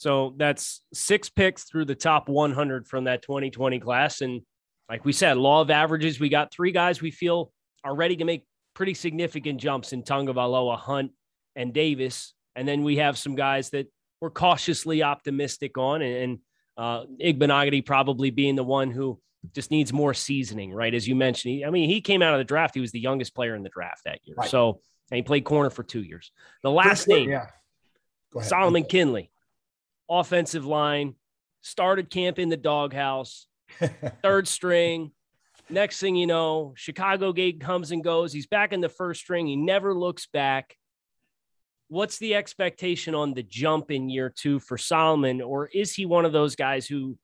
[0.00, 4.22] So that's six picks through the top 100 from that 2020 class.
[4.22, 4.40] And
[4.88, 7.52] like we said, law of averages, we got three guys we feel
[7.84, 11.12] are ready to make pretty significant jumps in Tagovailoa, Hunt,
[11.54, 12.32] and Davis.
[12.56, 16.00] And then we have some guys that we're cautiously optimistic on.
[16.00, 16.38] And,
[16.78, 19.20] uh, Igbinoghene probably being the one who
[19.52, 20.94] just needs more seasoning, right?
[20.94, 22.74] As you mentioned, he, I mean, he came out of the draft.
[22.74, 24.36] He was the youngest player in the draft that year.
[24.38, 24.48] Right.
[24.48, 26.32] So, and he played corner for two years.
[26.62, 27.48] The last name, yeah.
[28.40, 29.30] Solomon Kindley
[30.10, 31.14] offensive line,
[31.62, 33.46] started camp in the doghouse,
[34.22, 35.12] third string.
[35.70, 38.32] Next thing you know, Chicago gate comes and goes.
[38.32, 39.46] He's back in the first string.
[39.46, 40.76] He never looks back.
[41.88, 45.40] what's the expectation on the jump in year two for Solomon?
[45.40, 47.16] Or is he one of those guys who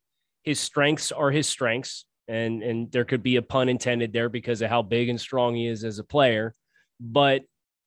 [0.45, 2.05] his strengths are his strengths?
[2.29, 5.55] And, and there could be a pun intended there because of how big and strong
[5.55, 6.55] he is as a player.
[7.01, 7.43] But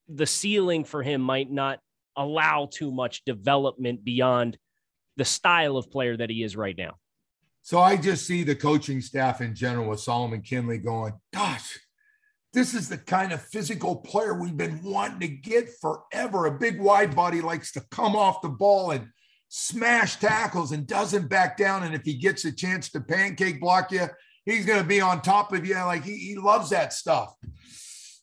[0.08, 1.80] the ceiling for him might not
[2.16, 4.58] allow too much development beyond
[5.20, 6.96] the style of player that he is right now.
[7.62, 11.78] So I just see the coaching staff in general with Solomon Kindley going, gosh,
[12.54, 16.46] this is the kind of physical player we've been wanting to get forever.
[16.46, 19.10] A big wide body likes to come off the ball and
[19.50, 21.84] smash tackles and doesn't back down.
[21.84, 24.08] And if he gets a chance to pancake block you,
[24.46, 25.76] he's going to be on top of you.
[25.76, 27.36] Like he, he loves that stuff.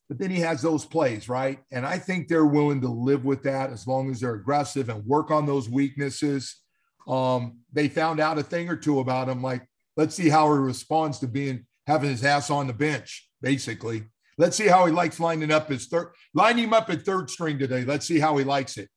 [0.09, 1.59] But then he has those plays, right?
[1.71, 5.05] And I think they're willing to live with that as long as they're aggressive and
[5.05, 6.63] work on those weaknesses.
[7.07, 9.43] Um, they found out a thing or two about him.
[9.43, 9.67] Like,
[9.97, 14.05] let's see how he responds to being having his ass on the bench, basically.
[14.39, 17.59] Let's see how he likes lining up his third, lining him up at third string
[17.59, 17.85] today.
[17.85, 18.89] Let's see how he likes it.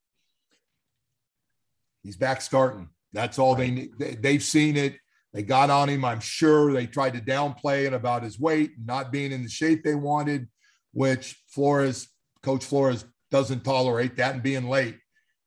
[2.04, 2.89] He's back starting.
[3.13, 3.91] That's all they need.
[3.98, 4.98] They've seen it.
[5.34, 6.04] They got on him.
[6.04, 9.84] I'm sure they tried to downplay it about his weight, not being in the shape
[9.84, 10.48] they wanted,
[10.91, 12.08] which Flores,
[12.41, 14.98] Coach Flores, doesn't tolerate that and being late.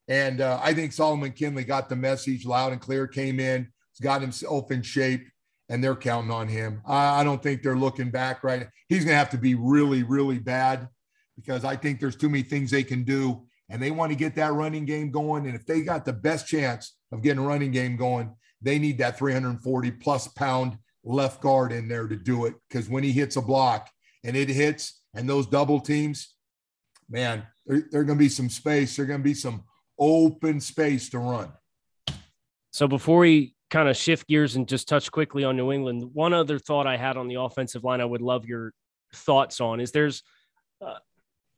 [0.07, 3.69] And uh, I think Solomon Kindley got the message loud and clear, came in,
[4.01, 5.27] got himself in shape
[5.69, 6.81] and they're counting on him.
[6.85, 8.67] I, I don't think they're looking back right.
[8.89, 10.87] He's going to have to be really, really bad
[11.35, 14.35] because I think there's too many things they can do, and they want to get
[14.35, 15.47] that running game going.
[15.47, 18.99] And if they got the best chance of getting a running game going, they need
[18.99, 22.53] that 340 plus pound left guard in there to do it.
[22.69, 23.89] Because when he hits a block
[24.23, 26.35] and it hits, and those double teams,
[27.09, 28.95] man, there, there going to be some space.
[28.95, 29.63] There's going to be some
[29.99, 31.51] open space to run.
[32.71, 36.33] So before we kind of shift gears and just touch quickly on New England, one
[36.33, 38.73] other thought I had on the offensive line I would love your
[39.13, 40.23] thoughts on is there's
[40.81, 40.97] uh,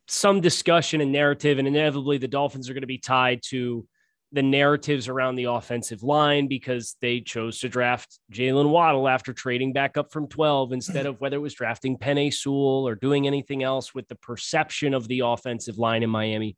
[0.08, 3.88] some discussion and narrative, and inevitably the Dolphins are going to be tied to
[4.32, 9.72] the narratives around the offensive line because they chose to draft Jaylen Waddle after trading
[9.72, 13.64] back up from 12 instead of whether it was drafting Penei Sewell or doing anything
[13.64, 16.58] else with the perception of the offensive line in Miami.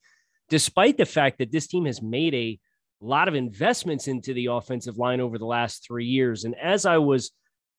[0.50, 2.60] Despite the fact that this team has made a
[3.02, 6.46] lot of investments into the offensive line over the last three years.
[6.46, 7.32] And as I was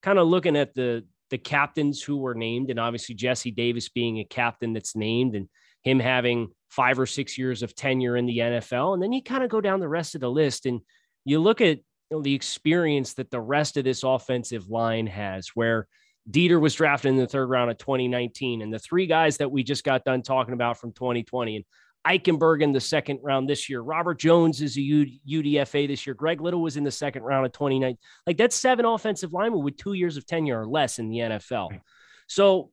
[0.02, 4.18] kind of looking at the the captains who were named, and obviously Jesse Davis being
[4.18, 5.46] a captain that's named, and
[5.82, 9.44] him having five or six years of tenure in the NFL, and then you kind
[9.44, 10.80] of go down the rest of the list and
[11.26, 11.78] you look at
[12.10, 15.86] you know, the experience that the rest of this offensive line has, where
[16.30, 19.62] Deiter was drafted in the third round of 2019, and the three guys that we
[19.62, 21.64] just got done talking about from 2020, and
[22.06, 23.80] Eichenberg in the second round this year.
[23.80, 26.14] Robert Jones is a UDFA this year.
[26.14, 27.98] Greg Little was in the second round of 29.
[28.26, 31.78] Like that's seven offensive linemen with two years of tenure or less in the NFL.
[32.26, 32.70] So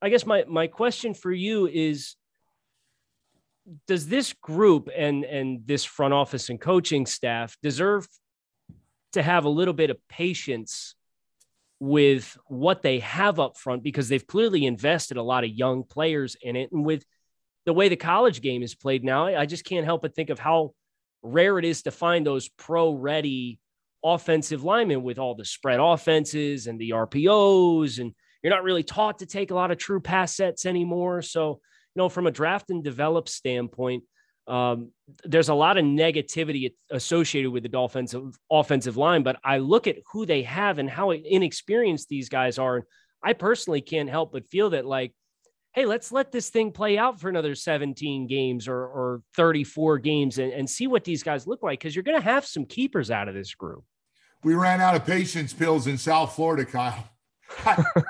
[0.00, 2.16] I guess my my question for you is
[3.86, 8.08] does this group and and this front office and coaching staff deserve
[9.12, 10.94] to have a little bit of patience
[11.80, 16.36] with what they have up front because they've clearly invested a lot of young players
[16.42, 17.04] in it and with
[17.66, 20.38] the way the college game is played now, I just can't help but think of
[20.38, 20.72] how
[21.22, 23.58] rare it is to find those pro ready
[24.02, 27.98] offensive linemen with all the spread offenses and the RPOs.
[27.98, 31.22] And you're not really taught to take a lot of true pass sets anymore.
[31.22, 31.60] So,
[31.94, 34.04] you know, from a draft and develop standpoint,
[34.46, 34.90] um,
[35.24, 38.14] there's a lot of negativity associated with the Dolphins
[38.50, 42.84] offensive line, but I look at who they have and how inexperienced these guys are.
[43.22, 45.12] I personally can't help but feel that like
[45.72, 50.38] hey, let's let this thing play out for another 17 games or, or 34 games
[50.38, 53.10] and, and see what these guys look like because you're going to have some keepers
[53.10, 53.84] out of this group.
[54.42, 57.08] We ran out of patience pills in South Florida, Kyle.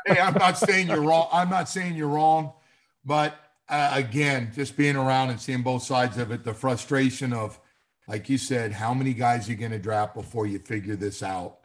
[0.07, 1.29] hey, I'm not saying you're wrong.
[1.33, 2.53] I'm not saying you're wrong,
[3.05, 3.35] but
[3.69, 7.59] uh, again, just being around and seeing both sides of it, the frustration of,
[8.09, 11.23] like you said, how many guys are you going to draft before you figure this
[11.23, 11.60] out?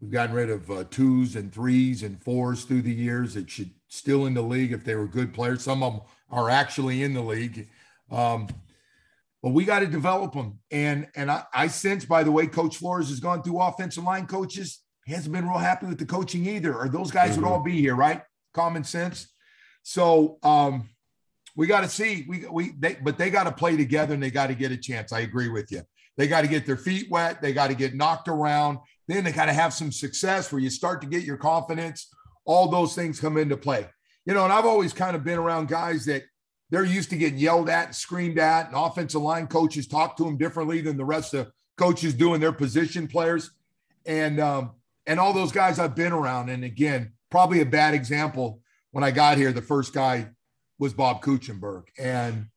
[0.00, 3.70] We've gotten rid of uh, twos and threes and fours through the years that should
[3.88, 5.62] still in the league if they were good players.
[5.62, 7.68] Some of them are actually in the league.
[8.10, 8.48] Um,
[9.42, 10.60] but we got to develop them.
[10.70, 14.26] And and I, I sense, by the way, Coach Flores has gone through offensive line
[14.26, 14.82] coaches.
[15.04, 17.42] He hasn't been real happy with the coaching either, or those guys mm-hmm.
[17.42, 18.22] would all be here, right?
[18.52, 19.28] Common sense.
[19.82, 20.88] So um,
[21.56, 22.24] we got to see.
[22.28, 24.76] We we they, but they got to play together and they got to get a
[24.76, 25.12] chance.
[25.12, 25.82] I agree with you.
[26.16, 27.40] They got to get their feet wet.
[27.40, 28.78] They got to get knocked around.
[29.08, 32.08] Then they got to have some success where you start to get your confidence.
[32.44, 33.88] All those things come into play.
[34.26, 36.24] You know, and I've always kind of been around guys that
[36.70, 40.24] they're used to getting yelled at and screamed at, and offensive line coaches talk to
[40.24, 43.50] them differently than the rest of coaches doing their position players.
[44.04, 44.72] And um,
[45.06, 46.50] and all those guys I've been around.
[46.50, 48.60] And again, probably a bad example
[48.92, 49.52] when I got here.
[49.52, 50.28] The first guy
[50.78, 52.48] was Bob Kuechenberg, and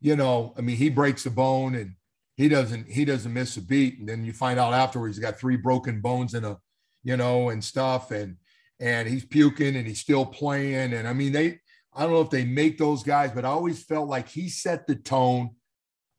[0.00, 1.94] you know, I mean, he breaks a bone and
[2.36, 3.98] he doesn't he doesn't miss a beat.
[3.98, 6.56] And then you find out afterwards he's got three broken bones in a,
[7.02, 8.10] you know, and stuff.
[8.10, 8.36] And
[8.80, 10.92] and he's puking and he's still playing.
[10.92, 11.60] And I mean, they
[11.92, 14.86] I don't know if they make those guys, but I always felt like he set
[14.86, 15.50] the tone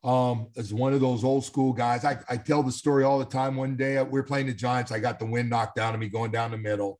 [0.05, 2.05] um, as one of those old school guys.
[2.05, 3.55] I, I tell the story all the time.
[3.55, 4.91] One day we are playing the Giants.
[4.91, 6.99] I got the wind knocked out of me going down the middle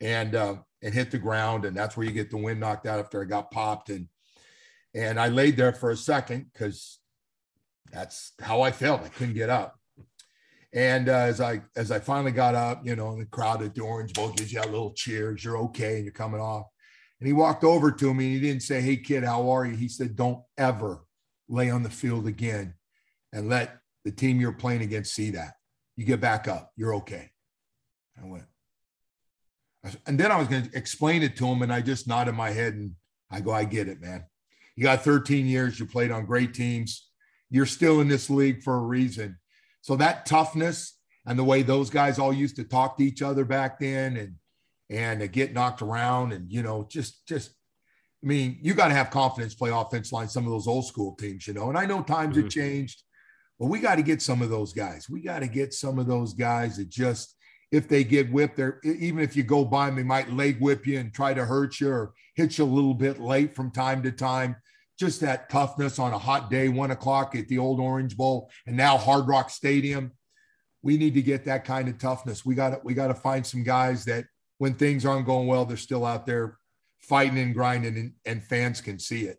[0.00, 1.66] and uh, and hit the ground.
[1.66, 3.90] And that's where you get the wind knocked out after I got popped.
[3.90, 4.08] And
[4.92, 6.98] and I laid there for a second because
[7.92, 9.02] that's how I felt.
[9.02, 9.78] I couldn't get up.
[10.72, 13.82] And uh, as I as I finally got up, you know, the crowd at the
[13.82, 15.42] Orange Bowl gives you a little cheers.
[15.42, 16.66] You're okay, and you're coming off.
[17.20, 19.74] And he walked over to me and he didn't say, "Hey kid, how are you?"
[19.74, 21.04] He said, "Don't ever
[21.48, 22.74] lay on the field again,
[23.32, 25.54] and let the team you're playing against see that.
[25.96, 26.72] You get back up.
[26.76, 27.30] You're okay."
[28.20, 28.44] I went,
[30.06, 32.50] and then I was going to explain it to him, and I just nodded my
[32.50, 32.92] head and
[33.30, 34.26] I go, "I get it, man.
[34.74, 35.80] You got 13 years.
[35.80, 37.08] You played on great teams.
[37.50, 39.38] You're still in this league for a reason."
[39.82, 43.44] So that toughness and the way those guys all used to talk to each other
[43.44, 44.34] back then and
[44.88, 47.50] and to get knocked around and you know just just
[48.22, 51.16] I mean you got to have confidence play offense line some of those old school
[51.16, 52.44] teams you know and I know times mm-hmm.
[52.44, 53.02] have changed
[53.58, 56.06] but we got to get some of those guys we got to get some of
[56.06, 57.34] those guys that just
[57.72, 60.86] if they get whipped there even if you go by them they might leg whip
[60.86, 64.02] you and try to hurt you or hit you a little bit late from time
[64.02, 64.54] to time
[64.98, 68.76] just that toughness on a hot day, one o'clock at the old Orange Bowl, and
[68.76, 70.12] now Hard Rock Stadium.
[70.82, 72.44] We need to get that kind of toughness.
[72.44, 74.24] We got to we got to find some guys that
[74.58, 76.58] when things aren't going well, they're still out there
[77.00, 79.38] fighting and grinding, and, and fans can see it.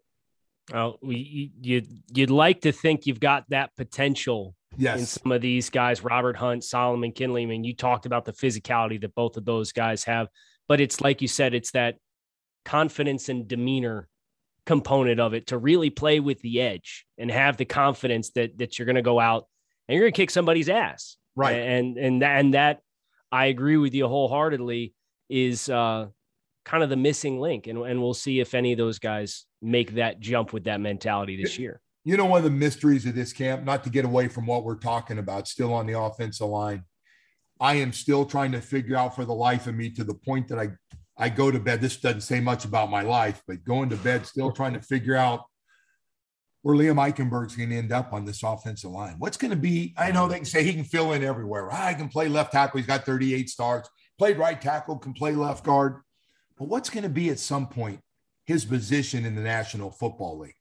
[0.71, 4.99] Well, we, you you'd like to think you've got that potential yes.
[4.99, 7.43] in some of these guys, Robert Hunt, Solomon Kindley.
[7.43, 10.27] I mean, you talked about the physicality that both of those guys have,
[10.67, 11.95] but it's like you said, it's that
[12.65, 14.09] confidence and demeanor
[14.67, 18.77] component of it to really play with the edge and have the confidence that that
[18.77, 19.47] you're going to go out
[19.87, 21.17] and you're going to kick somebody's ass.
[21.35, 21.53] Right.
[21.53, 22.81] And and that, and that
[23.31, 24.93] I agree with you wholeheartedly
[25.29, 26.07] is uh,
[26.65, 29.95] kind of the missing link and and we'll see if any of those guys make
[29.95, 31.81] that jump with that mentality this year.
[32.03, 34.63] You know one of the mysteries of this camp, not to get away from what
[34.63, 36.83] we're talking about, still on the offensive line.
[37.59, 40.47] I am still trying to figure out for the life of me to the point
[40.49, 40.69] that I
[41.17, 41.81] I go to bed.
[41.81, 45.15] This doesn't say much about my life, but going to bed, still trying to figure
[45.15, 45.41] out
[46.61, 49.15] where Liam Eichenberg's going to end up on this offensive line.
[49.17, 49.93] What's going to be?
[49.97, 51.71] I know they can say he can fill in everywhere.
[51.71, 52.77] I can play left tackle.
[52.77, 53.89] He's got 38 starts.
[54.17, 56.01] Played right tackle, can play left guard.
[56.57, 58.01] But what's going to be at some point
[58.45, 60.55] his position in the National Football League?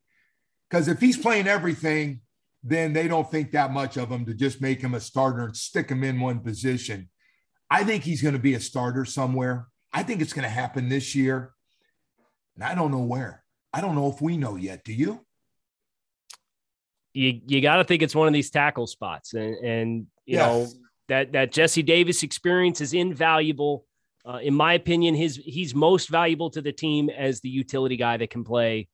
[0.69, 2.21] Because if he's playing everything,
[2.63, 5.57] then they don't think that much of him to just make him a starter and
[5.57, 7.09] stick him in one position.
[7.71, 9.69] I think he's going to be a starter somewhere.
[9.97, 11.55] I think it's going to happen this year.
[12.55, 13.43] And I don't know where.
[13.73, 14.85] I don't know if we know yet.
[14.85, 15.25] Do you?
[17.15, 20.47] You you got to think it's one of these tackle spots, and and you yes.
[20.47, 20.69] know
[21.09, 23.87] that that Jesse Davis experience is invaluable.
[24.27, 28.19] Uh, in my opinion, his he's most valuable to the team as the utility guy
[28.19, 28.89] that can play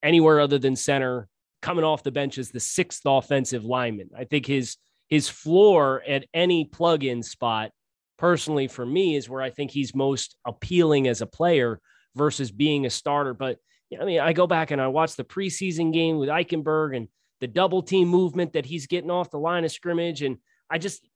[0.00, 1.26] anywhere other than center,
[1.60, 4.10] coming off the bench as the sixth offensive lineman.
[4.16, 4.76] I think his
[5.08, 7.72] his floor at any plug-in spot
[8.18, 11.80] personally for me is where I think he's most appealing as a player
[12.14, 13.34] versus being a starter.
[13.34, 13.58] But
[14.00, 17.08] I mean, I go back and I watch the preseason game with Eichenberg and
[17.40, 20.22] the double team movement that he's getting off the line of scrimmage.
[20.22, 20.38] And
[20.70, 21.06] I just,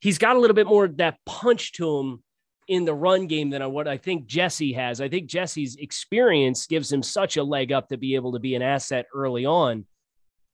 [0.00, 2.22] he's got a little bit more of that punch to him
[2.66, 5.00] in the run game than what I think Jesse has.
[5.00, 8.54] I think Jesse's experience gives him such a leg up to be able to be
[8.54, 9.86] an asset early on.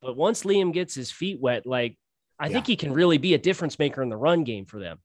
[0.00, 1.96] But once Liam gets his feet wet, like
[2.38, 2.52] I yeah.
[2.52, 4.98] think he can really be a difference maker in the run game for them.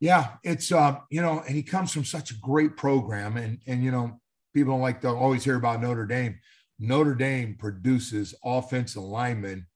[0.00, 3.82] Yeah, it's uh, you know, and he comes from such a great program, and and
[3.82, 4.20] you know,
[4.52, 6.38] people don't like to always hear about Notre Dame.
[6.78, 9.66] Notre Dame produces offensive linemen,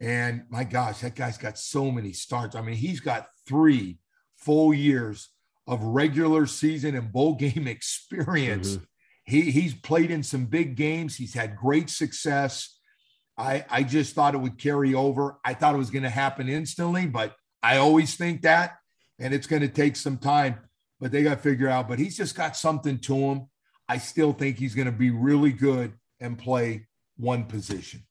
[0.00, 2.56] and my gosh, that guy's got so many starts.
[2.56, 3.98] I mean, he's got three
[4.36, 5.28] full years
[5.66, 8.76] of regular season and bowl game experience.
[8.76, 8.84] Mm-hmm.
[9.24, 11.16] He he's played in some big games.
[11.16, 12.78] He's had great success.
[13.36, 15.38] I I just thought it would carry over.
[15.44, 18.76] I thought it was going to happen instantly, but I always think that
[19.18, 20.56] and it's going to take some time,
[21.00, 21.88] but they got to figure out.
[21.88, 23.46] But he's just got something to him.
[23.88, 26.86] I still think he's going to be really good and play
[27.16, 28.04] one position.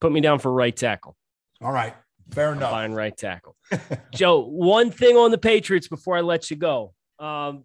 [0.00, 1.16] Put me down for right tackle.
[1.62, 1.94] All right.
[2.32, 2.70] Fair enough.
[2.70, 3.56] Fine right tackle.
[4.14, 6.92] Joe, one thing on the Patriots before I let you go.
[7.18, 7.64] Um,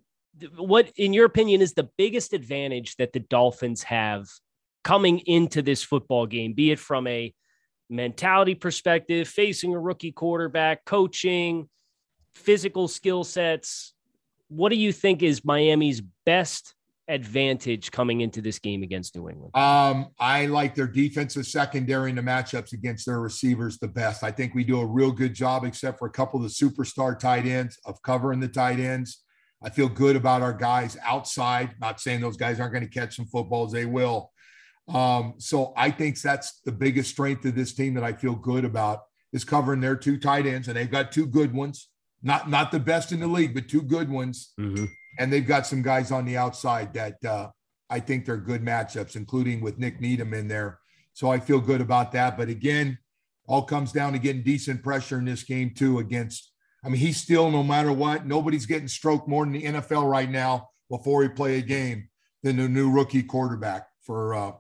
[0.56, 4.28] what, in your opinion, is the biggest advantage that the Dolphins have
[4.84, 7.34] coming into this football game, be it from a
[7.90, 11.70] mentality perspective, facing a rookie quarterback, coaching,
[12.36, 13.94] physical skill sets.
[14.48, 16.76] What do you think is Miami's best
[17.08, 19.56] advantage coming into this game against New England?
[19.56, 24.24] Um, I like their defensive secondary in the matchups against their receivers the best.
[24.24, 27.18] I think we do a real good job, except for a couple of the superstar
[27.18, 29.24] tight ends, of covering the tight ends.
[29.64, 31.76] I feel good about our guys outside.
[31.80, 34.32] Not saying those guys aren't going to catch some footballs, they will.
[34.88, 38.66] Um, so I think that's the biggest strength of this team that I feel good
[38.66, 39.02] about
[39.32, 41.90] is covering their two tight ends, and they've got two good ones.
[42.24, 44.54] Not not the best in the league, but two good ones.
[44.60, 44.86] Mm-hmm.
[45.20, 47.50] And they've got some guys on the outside that uh,
[47.90, 50.80] I think they're good matchups, including with Nik Needham in there.
[51.14, 52.38] So I feel good about that.
[52.38, 52.98] But again,
[53.48, 56.52] all comes down to getting decent pressure in this game too against.
[56.84, 58.26] I mean, he's still no matter what.
[58.26, 62.10] Nobody's getting stroked more in the NFL right now before he play a game
[62.44, 64.52] than the new rookie quarterback for uh,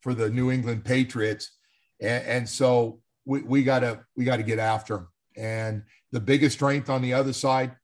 [0.00, 1.52] for the New England Patriots.
[2.00, 5.08] And, and so we, we gotta we gotta get after him.
[5.36, 5.82] And
[6.14, 7.74] the biggest strength on the other side,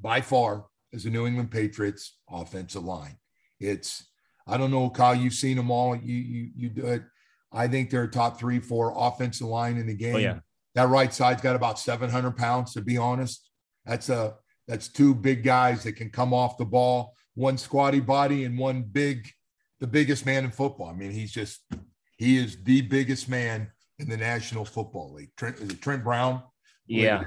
[0.00, 3.16] by far, is the New England Patriots offensive line.
[3.60, 4.04] It's
[4.48, 5.14] I don't know, Kyle.
[5.14, 5.94] You've seen them all.
[5.94, 7.04] You you you do it.
[7.52, 10.14] I think they're top three, four offensive line in the oh, game.
[10.16, 10.38] Oh, yeah.
[10.74, 12.72] That right side's got about 700 pounds.
[12.72, 13.48] To be honest,
[13.86, 14.34] that's a
[14.66, 17.14] that's two big guys that can come off the ball.
[17.36, 19.30] One squatty body and one big,
[19.78, 20.88] the biggest man in football.
[20.88, 21.60] I mean, he's just
[22.16, 23.70] he is the biggest man
[24.00, 25.30] in the National Football League.
[25.36, 26.42] Trent is it Trent Brown?
[26.88, 27.24] Yeah.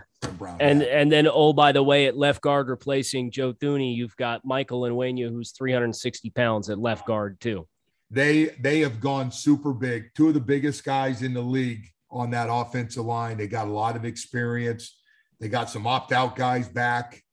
[0.59, 4.45] And and then oh by the way, at left guard replacing Joe Thuney, you've got
[4.45, 7.67] Michael and Onwenu, who's 360 pounds at left guard too.
[8.09, 10.13] they they have gone super big.
[10.15, 13.37] Two of the biggest guys in the league on that offensive line.
[13.37, 14.97] They got a lot of experience.
[15.39, 17.23] They got some opt out guys back.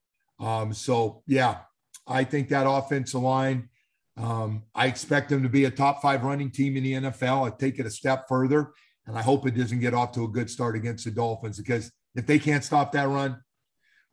[0.41, 1.59] Um, so yeah,
[2.07, 3.69] I think that offensive line.
[4.17, 7.47] Um, I expect them to be a top five running team in the NFL.
[7.47, 8.73] I take it a step further,
[9.07, 11.93] and I hope it doesn't get off to a good start against the Dolphins because
[12.15, 13.41] if they can't stop that run,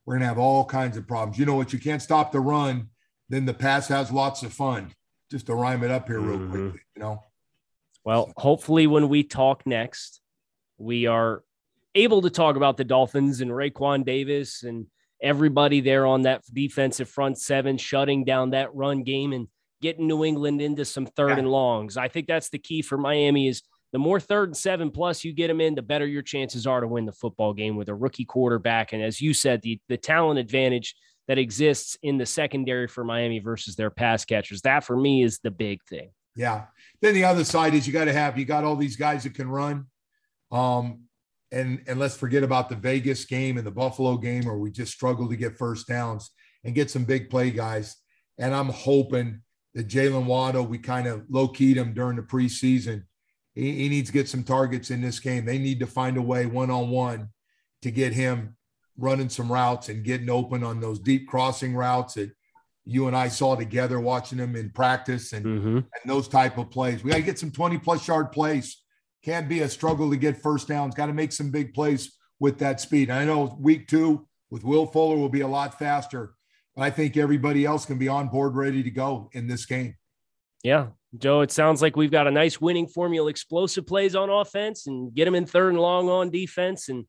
[0.06, 1.38] we're gonna have all kinds of problems.
[1.40, 1.74] You know what?
[1.74, 2.90] You can't stop the run,
[3.30, 4.92] then the pass has lots of fun.
[5.32, 6.50] Just to rhyme it up here real Mhm.
[6.52, 7.24] quickly, you know.
[8.04, 10.22] Well, hopefully, when we talk next,
[10.78, 11.44] we are
[11.96, 14.86] able to talk about the Dolphins and Raekwon Davis and
[15.22, 19.48] everybody there on that defensive front seven, shutting down that run game and
[19.82, 21.40] getting New England into some third Yeah.
[21.40, 21.98] and longs.
[21.98, 23.64] I think that's the key for Miami is
[23.96, 26.82] the more third and seven plus you get them in, the better your chances are
[26.82, 28.92] to win the football game with a rookie quarterback.
[28.92, 30.98] And as you said, the, the talent advantage
[31.30, 34.64] that exists in the secondary for Miami versus their pass catchers.
[34.64, 36.10] That for me is the big thing.
[36.36, 36.66] Yeah.
[37.02, 39.34] Then the other side is you got to have you got all these guys that
[39.34, 39.86] can run.
[40.52, 41.04] Um,
[41.54, 44.92] and and let's forget about the Vegas game and the Buffalo game where we just
[44.92, 46.32] struggled to get first downs
[46.66, 47.96] and get some big play guys.
[48.38, 49.40] And I'm hoping
[49.74, 53.04] that Jaylen Waddle, we kind of low keyed him during the preseason.
[53.56, 55.46] He, he needs to get some targets in this game.
[55.46, 57.30] They need to find a way one on one
[57.82, 58.56] to get him
[58.98, 62.32] running some routes and getting open on those deep crossing routes that
[62.86, 65.78] you and I saw together watching them in practice and, Mm-hmm.
[65.78, 67.04] and those type of plays.
[67.04, 68.82] We got to get some 20 plus yard plays.
[69.24, 70.94] Can't be a struggle to get first downs.
[70.94, 73.10] Got to make some big plays with that speed.
[73.10, 76.36] I know week two with Will Fuller will be a lot faster,
[76.76, 79.96] but I think everybody else can be on board ready to go in this game.
[80.66, 84.88] Yeah, Joe, it sounds like we've got a nice winning formula, explosive plays on offense
[84.88, 87.06] and get them in third and long on defense and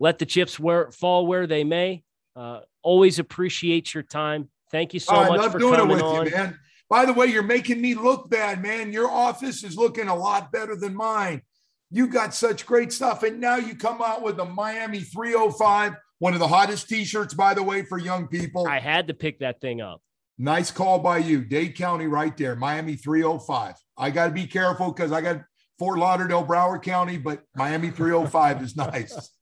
[0.00, 2.02] let the chips where fall where they may.
[2.34, 4.48] Uh, always appreciate your time.
[4.70, 6.24] Thank you so Oh, I much love for doing it coming with on.
[6.24, 6.58] you, man.
[6.88, 8.90] By the way, you're making me look bad, man.
[8.90, 11.42] Your office is looking a lot better than mine.
[11.90, 13.22] You got such great stuff.
[13.22, 17.34] And now you come out with the Miami 305, one of the hottest t shirts,
[17.34, 18.66] by the way, for young people.
[18.66, 20.00] I had to pick that thing up.
[20.38, 21.44] Nice call by you.
[21.44, 23.74] Dade County right there, Miami 305.
[23.96, 25.42] I got to be careful because I got
[25.78, 29.30] Fort Lauderdale, Broward County, but Miami 305 is nice.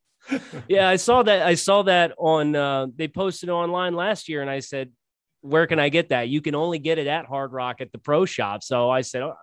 [0.69, 1.43] Yeah, I saw that.
[1.45, 2.55] I saw that on.
[2.55, 4.93] Uh, they posted online last year, and I said,
[5.41, 7.99] "Where can I get that?" You can only get it at Hard Rock at the
[7.99, 8.63] Pro Shop.
[8.63, 9.35] So I said, oh,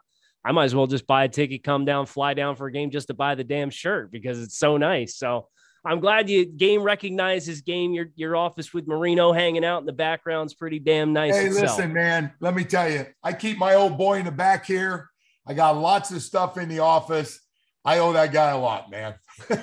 [0.43, 2.91] "I might as well just buy a ticket, come down, fly down for a game
[2.91, 5.50] just to buy the damn shirt because it's so nice." So
[5.86, 7.93] I'm glad you game recognizes game.
[7.93, 11.36] Your your office with Marino hanging out in the background's pretty damn nice.
[11.36, 11.77] Hey, itself.
[11.77, 15.09] listen, man, let me tell you, I keep my old boy in the back here.
[15.47, 17.39] I got lots of stuff in the office.
[17.86, 19.15] I owe that guy a lot, man.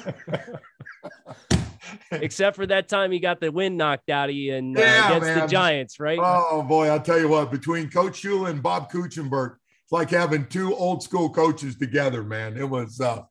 [2.11, 5.17] Except for that time he got the wind knocked out of you and uh, Yeah,
[5.17, 5.47] against the.
[5.47, 6.19] Giants, right?
[6.21, 10.47] Oh boy, I'll tell you what, between Coach Shula and Bob Kuechenberg, it's like having
[10.47, 12.57] two old school coaches together, man.
[12.57, 13.23] It was uh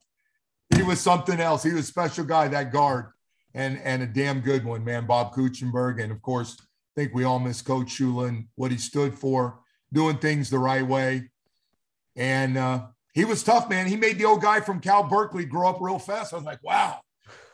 [0.76, 1.62] he was something else.
[1.62, 3.06] He was a special guy, that guard,
[3.54, 5.06] and and a damn good one, man.
[5.06, 6.02] Bob Kuechenberg.
[6.02, 9.60] And of course, I think we all miss Coach Shula and what he stood for,
[9.92, 11.30] doing things the right way.
[12.14, 13.86] And uh he was tough, man.
[13.86, 16.34] He made the old guy from Cal Berkeley grow up real fast.
[16.34, 17.00] I was like, wow.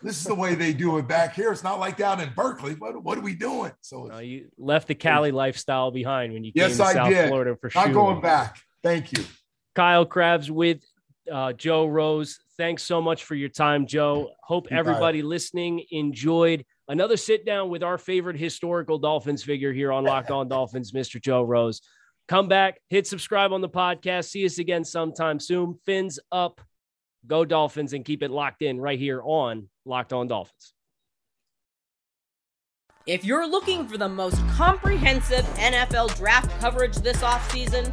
[0.03, 1.53] this is the way they do it back here.
[1.53, 2.75] It's not like down in Berkeley.
[2.75, 3.71] What, what are we doing?
[3.81, 7.29] So No, you left the Cali lifestyle behind when you came to I South did.
[7.29, 7.81] Florida for sure.
[7.81, 7.95] not sure.
[7.95, 8.59] going back.
[8.83, 9.25] Thank you.
[9.77, 10.83] Kyle Crabbs with
[11.31, 12.39] uh, Joe Rose.
[12.57, 14.31] Thanks so much for your time, Joe.
[14.43, 19.93] Hope You everybody listening enjoyed another sit down with our favorite historical Dolphins figure here
[19.93, 21.21] on Locked On Dolphins, Mr.
[21.21, 21.83] Joe Rose.
[22.29, 24.27] Come back, hit subscribe on the podcast.
[24.31, 25.75] See us again sometime soon.
[25.85, 26.61] Fins up,
[27.27, 30.75] go Dolphins, and keep it locked in right here on Locked On Dolphins.
[33.05, 37.93] If you're looking for the most comprehensive NFL draft coverage this offseason,